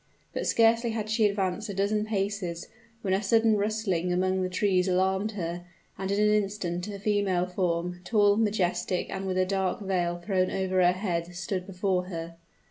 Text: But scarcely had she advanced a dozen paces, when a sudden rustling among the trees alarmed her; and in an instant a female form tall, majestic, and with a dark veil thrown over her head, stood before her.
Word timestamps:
But 0.33 0.47
scarcely 0.47 0.89
had 0.93 1.11
she 1.11 1.27
advanced 1.27 1.69
a 1.69 1.75
dozen 1.75 2.05
paces, 2.07 2.69
when 3.03 3.13
a 3.13 3.21
sudden 3.21 3.55
rustling 3.55 4.11
among 4.11 4.41
the 4.41 4.49
trees 4.49 4.87
alarmed 4.87 5.33
her; 5.33 5.65
and 5.95 6.09
in 6.09 6.19
an 6.19 6.33
instant 6.41 6.87
a 6.87 6.97
female 6.97 7.45
form 7.45 7.99
tall, 8.03 8.35
majestic, 8.35 9.11
and 9.11 9.27
with 9.27 9.37
a 9.37 9.45
dark 9.45 9.79
veil 9.79 10.17
thrown 10.17 10.49
over 10.49 10.83
her 10.83 10.93
head, 10.93 11.35
stood 11.35 11.67
before 11.67 12.05
her. 12.05 12.35